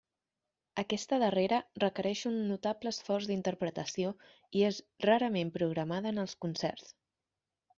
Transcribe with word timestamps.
Aquesta 0.83 1.19
darrera 1.23 1.59
requereix 1.83 2.23
un 2.31 2.39
notable 2.53 2.93
esforç 2.97 3.27
d'interpretació 3.33 4.15
i 4.61 4.65
és 4.71 4.81
rarament 5.07 5.53
programada 5.59 6.15
en 6.15 6.23
els 6.25 6.35
concerts. 6.47 6.91